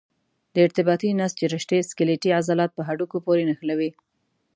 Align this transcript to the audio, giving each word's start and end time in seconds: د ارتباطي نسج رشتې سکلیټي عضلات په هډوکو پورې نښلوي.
د 0.53 0.55
ارتباطي 0.65 1.09
نسج 1.19 1.39
رشتې 1.53 1.77
سکلیټي 1.89 2.29
عضلات 2.39 2.71
په 2.75 2.81
هډوکو 2.87 3.17
پورې 3.25 3.43
نښلوي. 3.49 3.89